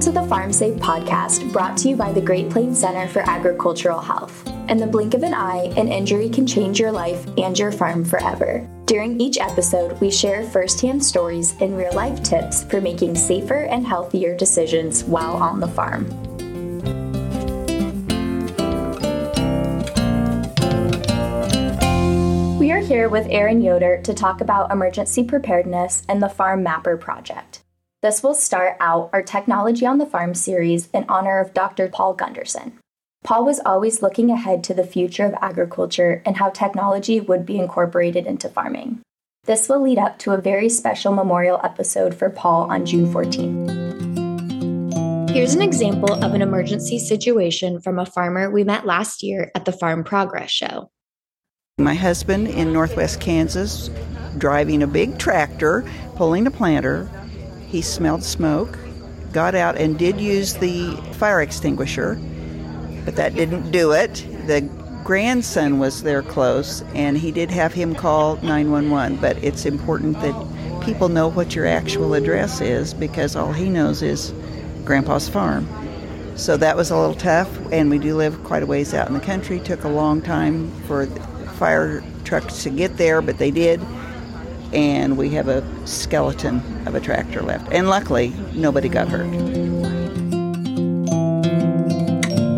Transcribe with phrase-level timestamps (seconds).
[0.00, 3.20] Welcome to the Farm Safe podcast, brought to you by the Great Plains Center for
[3.28, 4.48] Agricultural Health.
[4.70, 8.02] In the blink of an eye, an injury can change your life and your farm
[8.06, 8.66] forever.
[8.86, 13.86] During each episode, we share firsthand stories and real life tips for making safer and
[13.86, 16.06] healthier decisions while on the farm.
[22.58, 26.96] We are here with Aaron Yoder to talk about emergency preparedness and the Farm Mapper
[26.96, 27.60] project.
[28.02, 31.86] This will start out our Technology on the Farm series in honor of Dr.
[31.86, 32.78] Paul Gunderson.
[33.24, 37.58] Paul was always looking ahead to the future of agriculture and how technology would be
[37.58, 39.02] incorporated into farming.
[39.44, 43.68] This will lead up to a very special memorial episode for Paul on June 14th.
[45.28, 49.66] Here's an example of an emergency situation from a farmer we met last year at
[49.66, 50.90] the Farm Progress Show.
[51.76, 53.90] My husband in northwest Kansas
[54.38, 55.84] driving a big tractor,
[56.16, 57.10] pulling a planter,
[57.70, 58.76] he smelled smoke,
[59.32, 62.20] got out and did use the fire extinguisher,
[63.04, 64.26] but that didn't do it.
[64.46, 64.62] The
[65.04, 70.82] grandson was there close, and he did have him call 911, but it's important that
[70.84, 74.34] people know what your actual address is because all he knows is
[74.84, 75.68] Grandpa's farm.
[76.34, 79.14] So that was a little tough, and we do live quite a ways out in
[79.14, 79.60] the country.
[79.60, 81.06] Took a long time for
[81.58, 83.80] fire trucks to get there, but they did
[84.72, 87.72] and we have a skeleton of a tractor left.
[87.72, 89.28] And luckily, nobody got hurt.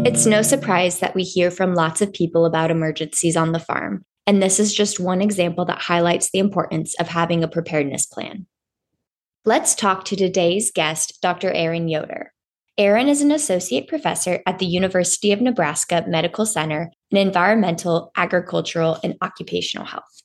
[0.06, 4.04] It's no surprise that we hear from lots of people about emergencies on the farm,
[4.26, 8.46] and this is just one example that highlights the importance of having a preparedness plan.
[9.44, 11.50] Let's talk to today's guest, Dr.
[11.50, 12.32] Aaron Yoder.
[12.78, 18.98] Aaron is an associate professor at the University of Nebraska Medical Center in Environmental, Agricultural,
[19.02, 20.22] and Occupational Health.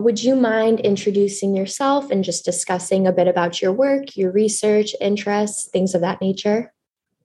[0.00, 4.96] Would you mind introducing yourself and just discussing a bit about your work, your research,
[5.00, 6.72] interests, things of that nature?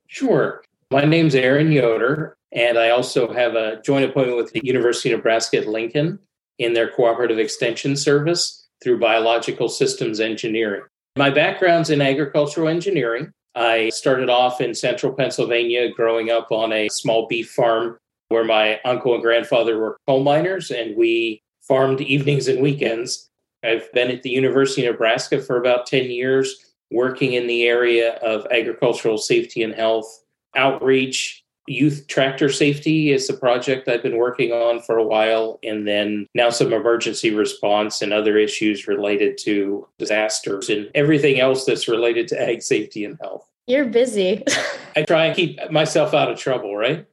[0.05, 0.63] Sure.
[0.91, 5.19] My name's Aaron Yoder, and I also have a joint appointment with the University of
[5.19, 6.19] Nebraska at Lincoln
[6.59, 10.83] in their cooperative extension service through biological systems engineering.
[11.17, 13.31] My background's in agricultural engineering.
[13.55, 17.97] I started off in central Pennsylvania growing up on a small beef farm
[18.29, 23.29] where my uncle and grandfather were coal miners, and we farmed evenings and weekends.
[23.63, 28.13] I've been at the University of Nebraska for about 10 years, working in the area
[28.15, 30.23] of agricultural safety and health
[30.55, 31.43] outreach.
[31.69, 36.25] Youth tractor safety is a project I've been working on for a while, and then
[36.33, 42.29] now some emergency response and other issues related to disasters and everything else that's related
[42.29, 43.45] to ag safety and health.
[43.65, 44.43] You're busy.
[44.95, 47.05] I try and keep myself out of trouble, right?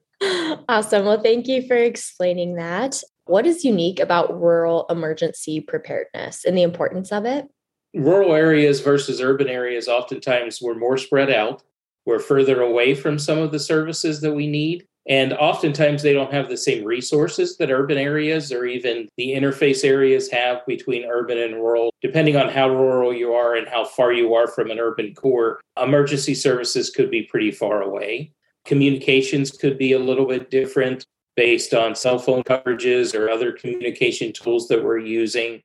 [0.69, 1.04] Awesome.
[1.04, 3.03] Well, thank you for explaining that.
[3.26, 7.46] What is unique about rural emergency preparedness and the importance of it?
[7.94, 11.62] Rural areas versus urban areas, oftentimes we're more spread out.
[12.04, 14.86] We're further away from some of the services that we need.
[15.06, 19.84] And oftentimes they don't have the same resources that urban areas or even the interface
[19.84, 21.91] areas have between urban and rural.
[22.02, 25.60] Depending on how rural you are and how far you are from an urban core,
[25.82, 28.32] emergency services could be pretty far away.
[28.64, 31.04] Communications could be a little bit different
[31.37, 35.61] based on cell phone coverages or other communication tools that we're using.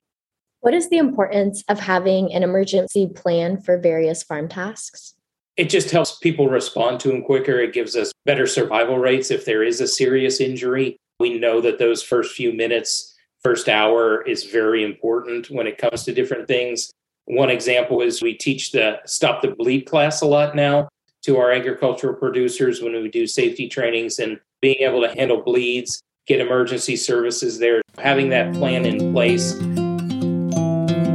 [0.62, 5.16] What is the importance of having an emergency plan for various farm tasks?
[5.56, 7.60] It just helps people respond to them quicker.
[7.60, 10.98] It gives us better survival rates if there is a serious injury.
[11.20, 16.04] We know that those first few minutes, first hour is very important when it comes
[16.06, 16.92] to different things.
[17.26, 20.90] One example is we teach the Stop the Bleed class a lot now
[21.24, 26.02] to our agricultural producers when we do safety trainings and being able to handle bleeds,
[26.28, 29.56] get emergency services there, having that plan in place.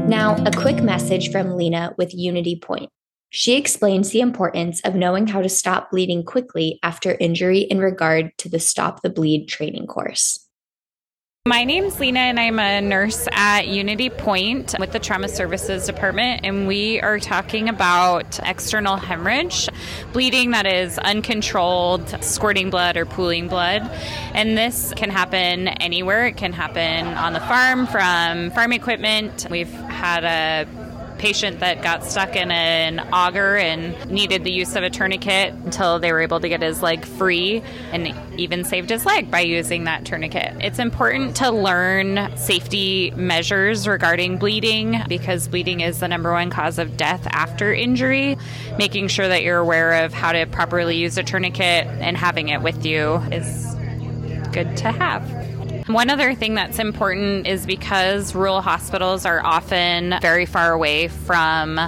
[0.06, 2.90] Now, a quick message from Lena with Unity Point.
[3.30, 8.30] She explains the importance of knowing how to stop bleeding quickly after injury in regard
[8.38, 10.43] to the Stop the Bleed training course.
[11.46, 16.40] My name's Lena, and I'm a nurse at Unity Point with the Trauma Services Department.
[16.42, 19.68] And we are talking about external hemorrhage,
[20.14, 23.82] bleeding that is uncontrolled, squirting blood or pooling blood.
[24.32, 26.28] And this can happen anywhere.
[26.28, 29.46] It can happen on the farm from farm equipment.
[29.50, 30.83] We've had a
[31.18, 35.98] patient that got stuck in an auger and needed the use of a tourniquet until
[35.98, 37.62] they were able to get his leg free
[37.92, 40.56] and even saved his leg by using that tourniquet.
[40.60, 46.78] It's important to learn safety measures regarding bleeding because bleeding is the number one cause
[46.78, 48.36] of death after injury.
[48.78, 52.62] Making sure that you're aware of how to properly use a tourniquet and having it
[52.62, 53.74] with you is
[54.52, 55.43] good to have.
[55.86, 61.78] One other thing that's important is because rural hospitals are often very far away from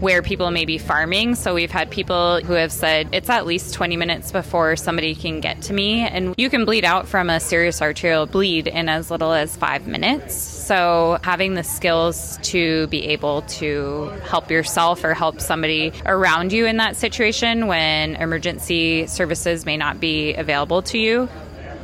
[0.00, 1.36] where people may be farming.
[1.36, 5.38] So we've had people who have said it's at least 20 minutes before somebody can
[5.40, 6.00] get to me.
[6.00, 9.86] And you can bleed out from a serious arterial bleed in as little as five
[9.86, 10.34] minutes.
[10.34, 16.66] So having the skills to be able to help yourself or help somebody around you
[16.66, 21.28] in that situation when emergency services may not be available to you.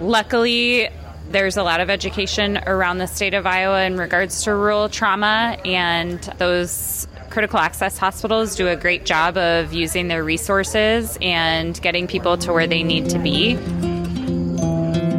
[0.01, 0.91] Luckily,
[1.37, 5.59] there's a lot of education around the state of Iowa in regards to rural trauma,
[5.67, 12.07] and those critical access hospitals do a great job of using their resources and getting
[12.07, 13.57] people to where they need to be.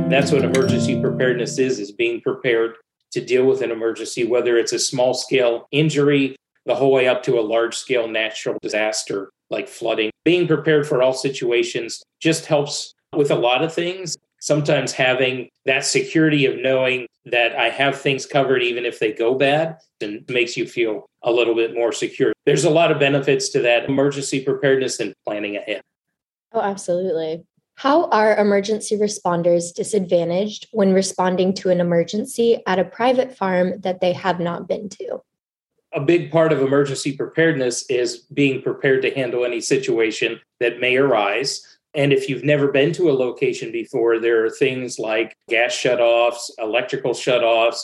[0.09, 2.77] That's what emergency preparedness is is being prepared
[3.11, 6.35] to deal with an emergency whether it's a small scale injury
[6.65, 10.09] the whole way up to a large scale natural disaster like flooding.
[10.25, 15.85] Being prepared for all situations just helps with a lot of things sometimes having that
[15.85, 20.55] security of knowing that I have things covered even if they go bad and makes
[20.55, 22.33] you feel a little bit more secure.
[22.45, 25.81] There's a lot of benefits to that emergency preparedness and planning ahead.
[26.53, 27.43] Oh, absolutely.
[27.75, 34.01] How are emergency responders disadvantaged when responding to an emergency at a private farm that
[34.01, 35.21] they have not been to?
[35.93, 40.97] A big part of emergency preparedness is being prepared to handle any situation that may
[40.97, 45.71] arise and if you've never been to a location before, there are things like gas
[45.71, 47.79] shutoffs, electrical shutoffs.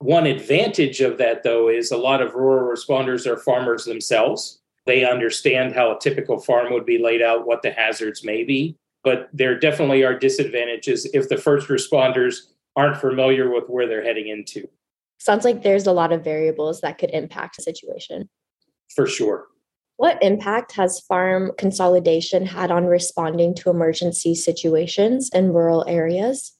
[0.00, 4.58] One advantage of that, though, is a lot of rural responders are farmers themselves.
[4.84, 8.74] They understand how a typical farm would be laid out, what the hazards may be.
[9.04, 14.26] But there definitely are disadvantages if the first responders aren't familiar with where they're heading
[14.26, 14.68] into.
[15.18, 18.28] Sounds like there's a lot of variables that could impact a situation.
[18.92, 19.46] For sure.
[20.02, 26.56] What impact has farm consolidation had on responding to emergency situations in rural areas?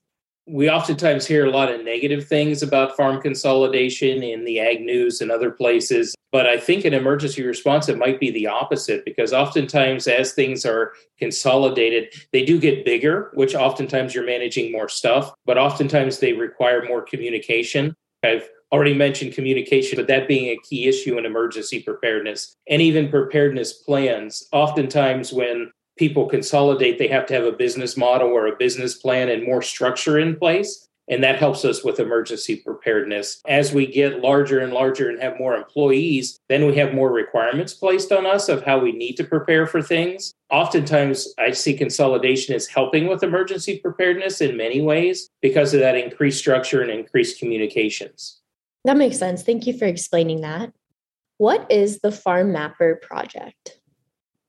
[0.46, 5.20] We oftentimes hear a lot of negative things about farm consolidation in the ag news
[5.20, 6.14] and other places.
[6.30, 10.64] But I think in emergency response, it might be the opposite because oftentimes, as things
[10.64, 16.32] are consolidated, they do get bigger, which oftentimes you're managing more stuff, but oftentimes they
[16.32, 17.96] require more communication.
[18.22, 23.10] I've already mentioned communication, but that being a key issue in emergency preparedness and even
[23.10, 24.42] preparedness plans.
[24.52, 29.28] Oftentimes, when people consolidate, they have to have a business model or a business plan
[29.28, 30.88] and more structure in place.
[31.08, 33.40] And that helps us with emergency preparedness.
[33.46, 37.74] As we get larger and larger and have more employees, then we have more requirements
[37.74, 40.32] placed on us of how we need to prepare for things.
[40.50, 45.96] Oftentimes, I see consolidation as helping with emergency preparedness in many ways because of that
[45.96, 48.41] increased structure and increased communications.
[48.84, 49.43] That makes sense.
[49.43, 50.73] Thank you for explaining that.
[51.38, 53.79] What is the Farm Mapper project?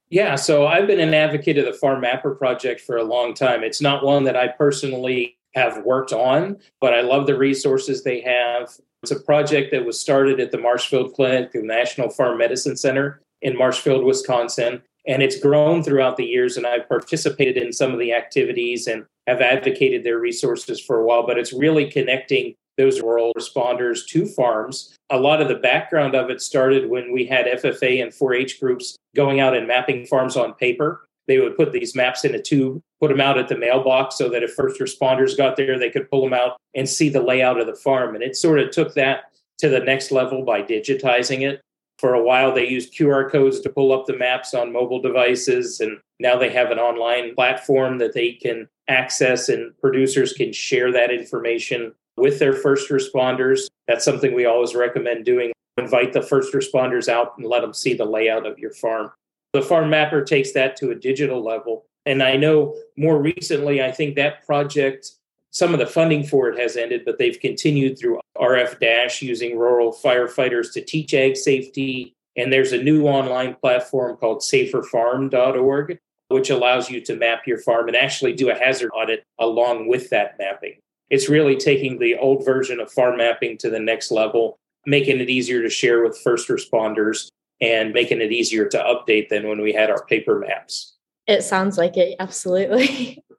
[0.10, 3.64] Yeah, so I've been an advocate of the Farm Mapper project for a long time.
[3.64, 8.22] It's not one that I personally have worked on, but I love the resources they
[8.22, 8.70] have.
[9.02, 13.22] It's a project that was started at the Marshfield Clinic, the National Farm Medicine Center
[13.42, 14.82] in Marshfield, Wisconsin.
[15.06, 19.06] And it's grown throughout the years, and I've participated in some of the activities and
[19.28, 21.28] have advocated their resources for a while.
[21.28, 24.96] But it's really connecting those rural responders to farms.
[25.10, 28.60] A lot of the background of it started when we had FFA and 4 H
[28.60, 31.06] groups going out and mapping farms on paper.
[31.28, 34.28] They would put these maps in a tube, put them out at the mailbox so
[34.30, 37.60] that if first responders got there, they could pull them out and see the layout
[37.60, 38.15] of the farm.
[38.15, 39.25] And it sort of took that
[39.60, 41.62] to the next level by digitizing it.
[42.00, 45.80] For a while, they used QR codes to pull up the maps on mobile devices.
[45.80, 50.92] And now they have an online platform that they can access, and producers can share
[50.92, 53.67] that information with their first responders.
[53.88, 55.51] That's something we always recommend doing.
[55.77, 59.12] Invite the first responders out and let them see the layout of your farm.
[59.53, 61.86] The farm mapper takes that to a digital level.
[62.05, 65.12] And I know more recently, I think that project,
[65.51, 69.93] some of the funding for it has ended, but they've continued through RFD-ASH using rural
[69.93, 72.13] firefighters to teach ag safety.
[72.36, 77.88] And there's a new online platform called saferfarm.org, which allows you to map your farm
[77.88, 80.79] and actually do a hazard audit along with that mapping.
[81.10, 85.29] It's really taking the old version of farm mapping to the next level, making it
[85.29, 87.29] easier to share with first responders
[87.62, 90.95] and making it easier to update than when we had our paper maps.
[91.27, 93.24] It sounds like it, absolutely.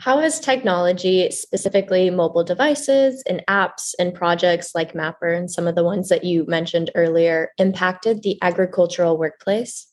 [0.00, 5.76] How has technology, specifically mobile devices and apps and projects like Mapper and some of
[5.76, 9.86] the ones that you mentioned earlier, impacted the agricultural workplace?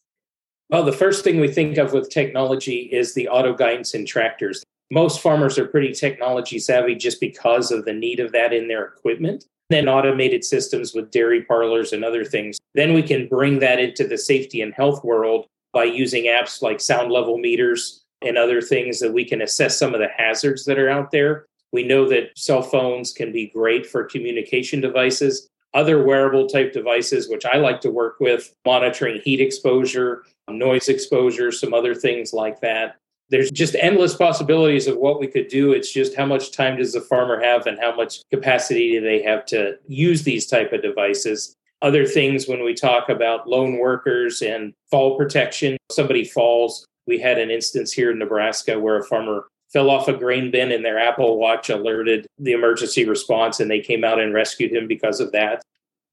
[0.69, 4.63] Well, the first thing we think of with technology is the auto guidance in tractors
[4.91, 8.83] most farmers are pretty technology savvy just because of the need of that in their
[8.85, 9.45] equipment.
[9.69, 12.59] Then automated systems with dairy parlors and other things.
[12.75, 16.81] Then we can bring that into the safety and health world by using apps like
[16.81, 20.77] sound level meters and other things that we can assess some of the hazards that
[20.77, 21.45] are out there.
[21.71, 27.29] We know that cell phones can be great for communication devices, other wearable type devices,
[27.29, 32.59] which I like to work with, monitoring heat exposure, noise exposure, some other things like
[32.59, 32.97] that.
[33.31, 35.71] There's just endless possibilities of what we could do.
[35.71, 39.23] It's just how much time does the farmer have and how much capacity do they
[39.23, 41.55] have to use these type of devices.
[41.81, 46.85] Other things when we talk about lone workers and fall protection, somebody falls.
[47.07, 50.71] We had an instance here in Nebraska where a farmer fell off a grain bin
[50.73, 54.87] and their Apple Watch alerted the emergency response and they came out and rescued him
[54.87, 55.61] because of that.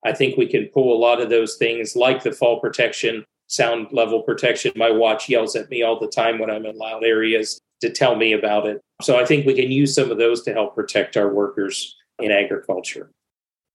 [0.04, 3.88] I think we can pull a lot of those things like the fall protection, sound
[3.90, 4.72] level protection.
[4.76, 8.14] My watch yells at me all the time when I'm in loud areas to tell
[8.14, 8.80] me about it.
[9.02, 12.30] So I think we can use some of those to help protect our workers in
[12.30, 13.10] agriculture.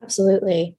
[0.01, 0.77] Absolutely.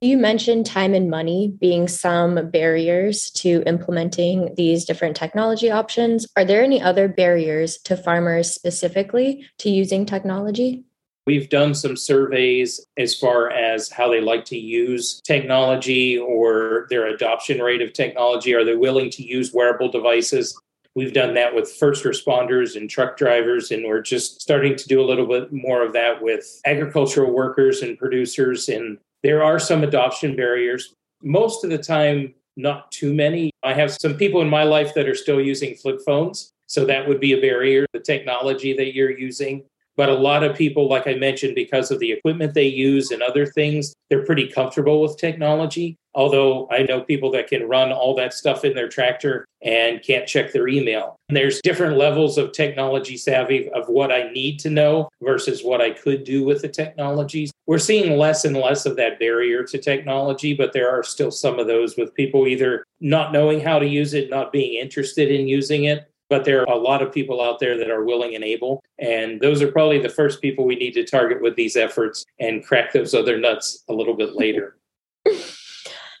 [0.00, 6.26] You mentioned time and money being some barriers to implementing these different technology options.
[6.36, 10.84] Are there any other barriers to farmers specifically to using technology?
[11.26, 17.06] We've done some surveys as far as how they like to use technology or their
[17.06, 18.52] adoption rate of technology.
[18.54, 20.58] Are they willing to use wearable devices?
[20.94, 25.00] We've done that with first responders and truck drivers, and we're just starting to do
[25.00, 28.68] a little bit more of that with agricultural workers and producers.
[28.68, 30.92] And there are some adoption barriers.
[31.22, 33.50] Most of the time, not too many.
[33.62, 36.50] I have some people in my life that are still using flip phones.
[36.66, 39.64] So that would be a barrier, the technology that you're using.
[39.96, 43.22] But a lot of people, like I mentioned, because of the equipment they use and
[43.22, 45.96] other things, they're pretty comfortable with technology.
[46.16, 50.28] Although I know people that can run all that stuff in their tractor and can't
[50.28, 51.16] check their email.
[51.28, 55.80] And there's different levels of technology savvy of what I need to know versus what
[55.80, 57.50] I could do with the technologies.
[57.66, 61.58] We're seeing less and less of that barrier to technology, but there are still some
[61.58, 65.48] of those with people either not knowing how to use it, not being interested in
[65.48, 68.42] using it, but there are a lot of people out there that are willing and
[68.42, 68.82] able.
[68.98, 72.66] And those are probably the first people we need to target with these efforts and
[72.66, 74.76] crack those other nuts a little bit later.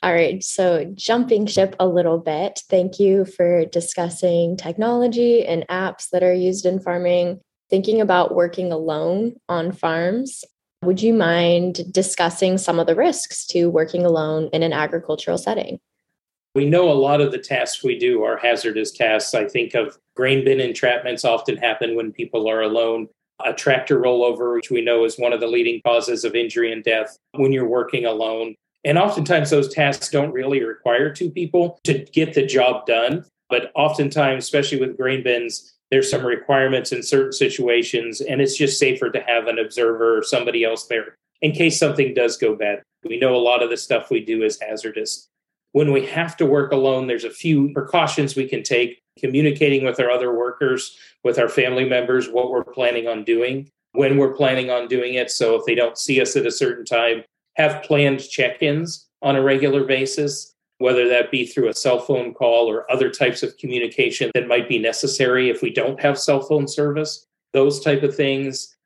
[0.04, 6.10] All right, so jumping ship a little bit, thank you for discussing technology and apps
[6.10, 7.40] that are used in farming.
[7.68, 10.44] Thinking about working alone on farms,
[10.84, 15.80] would you mind discussing some of the risks to working alone in an agricultural setting?
[16.54, 19.34] We know a lot of the tasks we do are hazardous tasks.
[19.34, 23.08] I think of grain bin entrapments often happen when people are alone.
[23.44, 26.84] A tractor rollover, which we know is one of the leading causes of injury and
[26.84, 28.54] death when you're working alone.
[28.84, 33.24] And oftentimes, those tasks don't really require two people to get the job done.
[33.48, 38.78] But oftentimes, especially with grain bins, there's some requirements in certain situations, and it's just
[38.78, 42.82] safer to have an observer or somebody else there in case something does go bad.
[43.04, 45.28] We know a lot of the stuff we do is hazardous.
[45.74, 49.98] When we have to work alone, there's a few precautions we can take, communicating with
[49.98, 54.70] our other workers, with our family members, what we're planning on doing, when we're planning
[54.70, 55.32] on doing it.
[55.32, 57.24] So if they don't see us at a certain time,
[57.56, 62.34] have planned check ins on a regular basis, whether that be through a cell phone
[62.34, 66.40] call or other types of communication that might be necessary if we don't have cell
[66.40, 68.76] phone service, those type of things.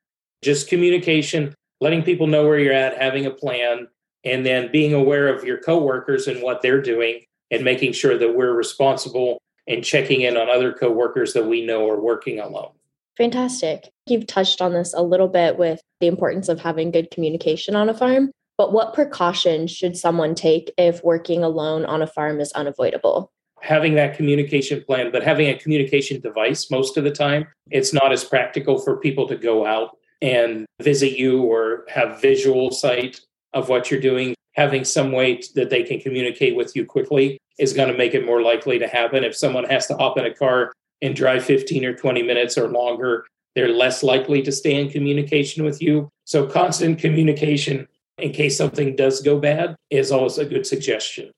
[0.43, 3.89] Just communication, letting people know where you're at, having a plan,
[4.29, 7.21] and then being aware of your coworkers and what they're doing
[7.51, 11.89] and making sure that we're responsible and checking in on other coworkers that we know
[11.89, 12.73] are working alone.
[13.17, 13.89] Fantastic.
[14.07, 17.89] You've touched on this a little bit with the importance of having good communication on
[17.89, 22.53] a farm, but what precautions should someone take if working alone on a farm is
[22.53, 23.31] unavoidable?
[23.61, 28.13] Having that communication plan, but having a communication device most of the time, it's not
[28.13, 33.21] as practical for people to go out and visit you or have visual sight
[33.53, 37.73] of what you're doing, having some way that they can communicate with you quickly is
[37.73, 39.25] going to make it more likely to happen.
[39.25, 42.69] If someone has to hop in a car and drive 15 or 20 minutes or
[42.69, 43.25] longer,
[43.55, 46.09] they're less likely to stay in communication with you.
[46.25, 47.89] So, constant communication
[48.19, 51.31] in case something does go bad is always a good suggestion.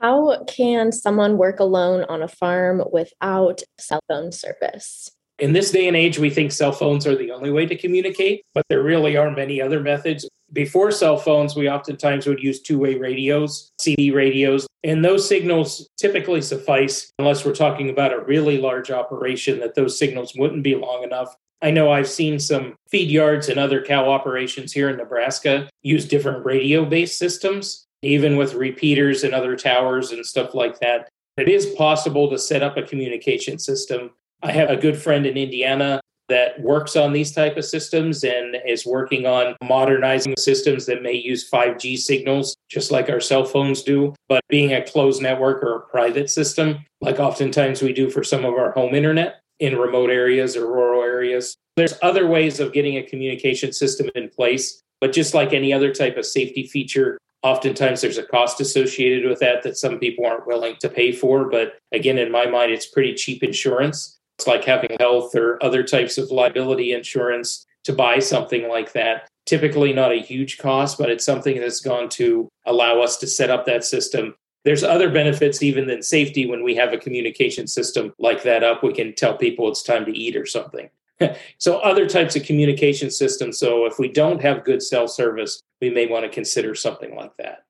[0.00, 5.10] How can someone work alone on a farm without cell phone service?
[5.38, 8.42] In this day and age, we think cell phones are the only way to communicate,
[8.54, 10.28] but there really are many other methods.
[10.52, 15.88] Before cell phones, we oftentimes would use two way radios, CB radios, and those signals
[15.96, 20.74] typically suffice unless we're talking about a really large operation that those signals wouldn't be
[20.74, 21.36] long enough.
[21.62, 26.04] I know I've seen some feed yards and other cow operations here in Nebraska use
[26.04, 31.08] different radio based systems, even with repeaters and other towers and stuff like that.
[31.36, 34.10] It is possible to set up a communication system
[34.42, 38.56] I have a good friend in Indiana that works on these type of systems and
[38.66, 43.82] is working on modernizing systems that may use 5G signals just like our cell phones
[43.82, 48.22] do but being a closed network or a private system like oftentimes we do for
[48.22, 52.74] some of our home internet in remote areas or rural areas there's other ways of
[52.74, 57.18] getting a communication system in place but just like any other type of safety feature
[57.44, 61.48] Oftentimes, there's a cost associated with that that some people aren't willing to pay for.
[61.48, 64.17] But again, in my mind, it's pretty cheap insurance.
[64.46, 69.28] Like having health or other types of liability insurance to buy something like that.
[69.46, 73.50] Typically, not a huge cost, but it's something that's going to allow us to set
[73.50, 74.34] up that system.
[74.64, 78.82] There's other benefits even than safety when we have a communication system like that up.
[78.82, 80.90] We can tell people it's time to eat or something.
[81.58, 83.58] so, other types of communication systems.
[83.58, 87.36] So, if we don't have good cell service, we may want to consider something like
[87.38, 87.64] that.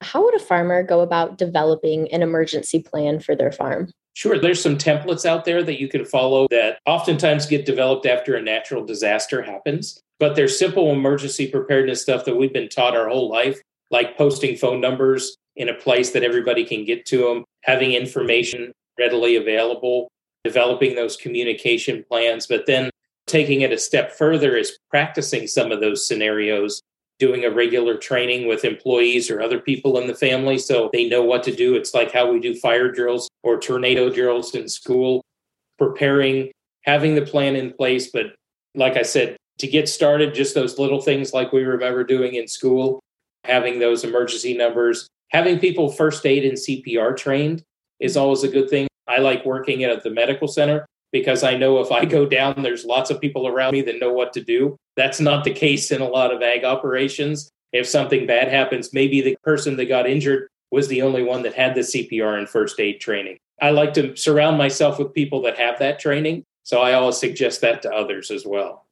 [0.00, 3.90] How would a farmer go about developing an emergency plan for their farm?
[4.16, 8.34] Sure, there's some templates out there that you can follow that oftentimes get developed after
[8.34, 10.00] a natural disaster happens.
[10.18, 14.56] But there's simple emergency preparedness stuff that we've been taught our whole life, like posting
[14.56, 20.08] phone numbers in a place that everybody can get to them, having information readily available,
[20.44, 22.88] developing those communication plans, but then
[23.26, 26.80] taking it a step further is practicing some of those scenarios
[27.18, 31.22] doing a regular training with employees or other people in the family so they know
[31.22, 31.74] what to do.
[31.74, 35.22] It's like how we do fire drills or tornado drills in school,
[35.78, 36.50] preparing,
[36.82, 38.10] having the plan in place.
[38.10, 38.34] But
[38.74, 42.46] like I said, to get started, just those little things like we remember doing in
[42.46, 43.00] school,
[43.44, 47.62] having those emergency numbers, having people first aid and CPR trained
[47.98, 48.86] is always a good thing.
[49.08, 52.84] I like working at the medical center because I know if I go down, there's
[52.84, 54.76] lots of people around me that know what to do.
[54.96, 57.50] That's not the case in a lot of ag operations.
[57.72, 61.54] If something bad happens, maybe the person that got injured was the only one that
[61.54, 63.38] had the CPR and first aid training.
[63.60, 66.44] I like to surround myself with people that have that training.
[66.62, 68.86] So I always suggest that to others as well.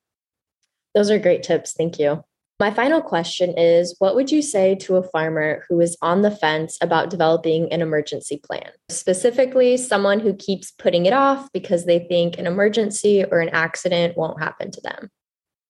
[0.95, 1.73] Those are great tips.
[1.73, 2.23] Thank you.
[2.61, 6.31] My final question is What would you say to a farmer who is on the
[6.31, 8.71] fence about developing an emergency plan?
[8.91, 14.17] Specifically, someone who keeps putting it off because they think an emergency or an accident
[14.17, 15.11] won't happen to them.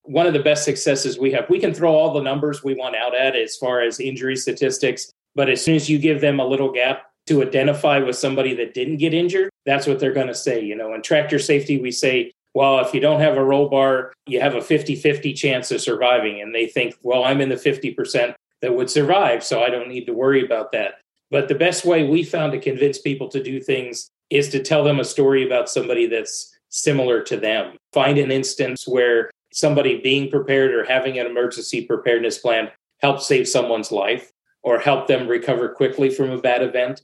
[0.05, 2.97] One of the best successes we have, we can throw all the numbers we want
[2.97, 6.47] out at as far as injury statistics, but as soon as you give them a
[6.47, 10.35] little gap to identify with somebody that didn't get injured, that's what they're going to
[10.35, 10.63] say.
[10.63, 14.13] You know, in tractor safety, we say well, if you don't have a roll bar,
[14.27, 16.41] you have a 50 50 chance of surviving.
[16.41, 20.07] And they think, well, I'm in the 50% that would survive, so I don't need
[20.07, 21.01] to worry about that.
[21.31, 24.85] But the best way we found to convince people to do things is to tell
[24.85, 27.77] them a story about somebody that's similar to them.
[27.93, 33.49] Find an instance where somebody being prepared or having an emergency preparedness plan help save
[33.49, 37.03] someone's life or help them recover quickly from a bad event.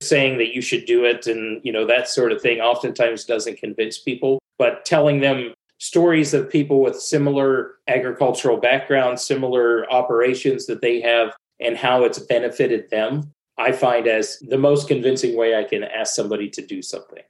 [0.00, 3.58] Saying that you should do it and you know that sort of thing oftentimes doesn't
[3.58, 10.82] convince people but telling them stories of people with similar agricultural backgrounds similar operations that
[10.82, 15.64] they have and how it's benefited them i find as the most convincing way i
[15.64, 17.22] can ask somebody to do something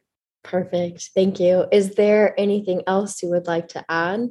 [0.46, 4.28] perfect thank you is there anything else you would like to add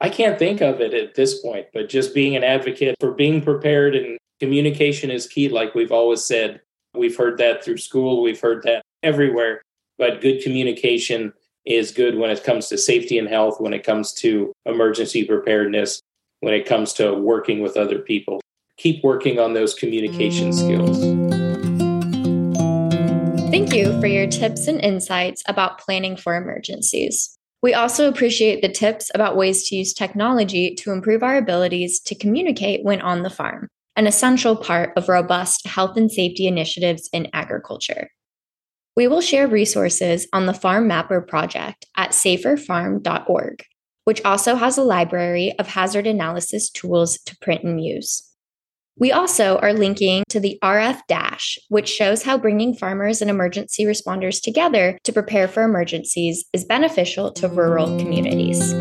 [0.00, 3.40] I can't think of it at this point, but just being an advocate for being
[3.40, 6.60] prepared and communication is key, like we've always said.
[6.94, 9.62] We've heard that through school, we've heard that everywhere.
[9.96, 11.32] But good communication
[11.64, 16.00] is good when it comes to safety and health, when it comes to emergency preparedness,
[16.40, 18.40] when it comes to working with other people.
[18.76, 21.43] Keep working on those communication skills.
[23.74, 27.36] You for your tips and insights about planning for emergencies.
[27.60, 32.14] We also appreciate the tips about ways to use technology to improve our abilities to
[32.14, 37.26] communicate when on the farm an essential part of robust health and safety initiatives in
[37.32, 38.10] agriculture.
[38.96, 43.64] We will share resources on the Farm Mapper project at saferfarm.org,
[44.04, 48.33] which also has a library of hazard analysis tools to print and use.
[48.96, 54.40] We also are linking to the RFD-ASH, which shows how bringing farmers and emergency responders
[54.40, 58.72] together to prepare for emergencies is beneficial to rural communities.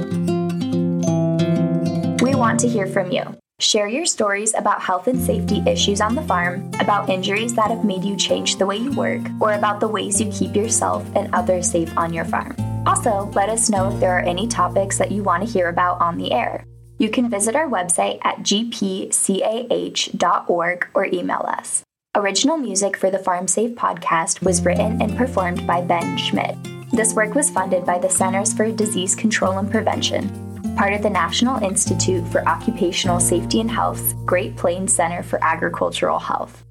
[2.22, 3.24] We want to hear from you.
[3.60, 7.84] Share your stories about health and safety issues on the farm, about injuries that have
[7.84, 11.34] made you change the way you work, or about the ways you keep yourself and
[11.34, 12.56] others safe on your farm.
[12.86, 16.00] Also, let us know if there are any topics that you want to hear about
[16.02, 16.66] on the air.
[16.98, 18.78] You can visit our website at gpcah.org
[20.94, 21.84] or email us.
[22.16, 26.56] Original music for the Farm Safe podcast was written and performed by Ben Schmidt.
[26.92, 31.10] This work was funded by the Centers for Disease Control and Prevention part of the
[31.10, 36.64] National Institute for Occupational Safety and Health's Great Plains Center for Agricultural Health.